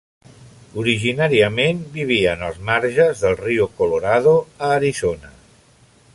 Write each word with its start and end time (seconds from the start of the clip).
Originàriament 0.83 1.83
vivien 1.97 2.47
als 2.47 2.59
marges 2.71 3.23
del 3.27 3.39
riu 3.45 3.69
Colorado, 3.83 4.35
a 4.69 4.73
Arizona. 4.81 5.35